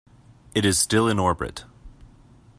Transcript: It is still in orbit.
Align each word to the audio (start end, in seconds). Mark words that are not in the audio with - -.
It 0.55 0.65
is 0.65 0.79
still 0.79 1.07
in 1.07 1.19
orbit. 1.19 1.65